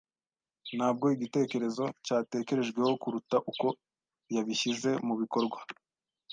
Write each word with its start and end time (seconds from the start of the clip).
Ntabwo 0.77 1.05
igitekerezo 1.15 1.83
cyatekerejweho 2.05 2.91
kuruta 3.01 3.37
uko 3.51 3.65
yabishyize 4.35 4.89
mubikorwa. 5.05 5.59